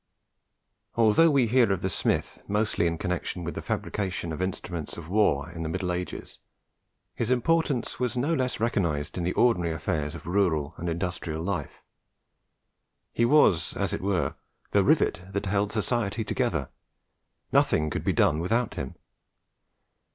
Although 0.95 1.29
we 1.29 1.45
hear 1.45 1.71
of 1.71 1.83
the 1.83 1.87
smith 1.91 2.41
mostly 2.47 2.87
in 2.87 2.97
connexion 2.97 3.43
with 3.43 3.53
the 3.53 3.61
fabrication 3.61 4.33
of 4.33 4.41
instruments 4.41 4.97
of 4.97 5.09
war 5.09 5.51
in 5.51 5.61
the 5.61 5.69
Middle 5.69 5.91
Ages, 5.91 6.39
his 7.13 7.29
importance 7.29 7.99
was 7.99 8.17
no 8.17 8.33
less 8.33 8.59
recognized 8.59 9.15
in 9.15 9.23
the 9.23 9.33
ordinary 9.33 9.71
affairs 9.71 10.15
of 10.15 10.25
rural 10.25 10.73
and 10.77 10.89
industrial 10.89 11.43
life. 11.43 11.83
He 13.13 13.25
was, 13.25 13.75
as 13.77 13.93
it 13.93 14.01
were, 14.01 14.33
the 14.71 14.83
rivet 14.83 15.21
that 15.33 15.45
held 15.45 15.71
society 15.71 16.23
together. 16.23 16.69
Nothing 17.51 17.91
could 17.91 18.03
be 18.03 18.11
done 18.11 18.39
without 18.39 18.73
him. 18.73 18.95